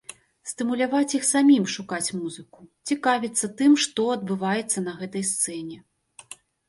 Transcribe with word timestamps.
Стымуляваць 0.51 1.09
іх 1.17 1.23
самім 1.33 1.67
шукаць 1.75 2.13
музыку, 2.21 2.59
цікавіцца 2.93 3.51
тым, 3.59 3.71
што 3.85 4.07
адбываецца 4.15 4.87
на 4.87 4.91
гэтай 5.03 5.23
сцэне. 5.35 5.77